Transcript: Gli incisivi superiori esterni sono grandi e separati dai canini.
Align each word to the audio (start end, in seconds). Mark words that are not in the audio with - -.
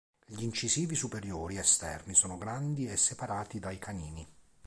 Gli 0.25 0.41
incisivi 0.41 0.95
superiori 0.95 1.57
esterni 1.59 2.15
sono 2.15 2.35
grandi 2.39 2.87
e 2.87 2.97
separati 2.97 3.59
dai 3.59 3.77
canini. 3.77 4.27